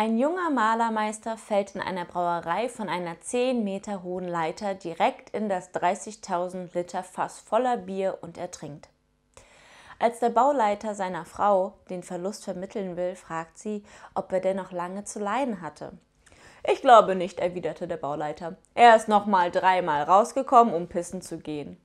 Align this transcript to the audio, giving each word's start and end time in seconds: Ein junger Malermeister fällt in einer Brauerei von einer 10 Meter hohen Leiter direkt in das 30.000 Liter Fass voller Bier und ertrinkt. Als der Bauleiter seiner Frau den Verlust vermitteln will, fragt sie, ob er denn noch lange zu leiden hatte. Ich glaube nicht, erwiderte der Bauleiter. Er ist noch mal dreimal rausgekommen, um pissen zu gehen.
Ein 0.00 0.16
junger 0.16 0.48
Malermeister 0.48 1.36
fällt 1.36 1.74
in 1.74 1.82
einer 1.82 2.06
Brauerei 2.06 2.70
von 2.70 2.88
einer 2.88 3.20
10 3.20 3.62
Meter 3.62 4.02
hohen 4.02 4.26
Leiter 4.26 4.74
direkt 4.74 5.28
in 5.36 5.50
das 5.50 5.74
30.000 5.74 6.74
Liter 6.74 7.02
Fass 7.02 7.38
voller 7.38 7.76
Bier 7.76 8.16
und 8.22 8.38
ertrinkt. 8.38 8.88
Als 9.98 10.18
der 10.18 10.30
Bauleiter 10.30 10.94
seiner 10.94 11.26
Frau 11.26 11.74
den 11.90 12.02
Verlust 12.02 12.44
vermitteln 12.44 12.96
will, 12.96 13.14
fragt 13.14 13.58
sie, 13.58 13.84
ob 14.14 14.32
er 14.32 14.40
denn 14.40 14.56
noch 14.56 14.72
lange 14.72 15.04
zu 15.04 15.18
leiden 15.18 15.60
hatte. 15.60 15.92
Ich 16.66 16.80
glaube 16.80 17.14
nicht, 17.14 17.38
erwiderte 17.38 17.86
der 17.86 17.98
Bauleiter. 17.98 18.56
Er 18.74 18.96
ist 18.96 19.08
noch 19.08 19.26
mal 19.26 19.50
dreimal 19.50 20.04
rausgekommen, 20.04 20.72
um 20.72 20.88
pissen 20.88 21.20
zu 21.20 21.36
gehen. 21.36 21.76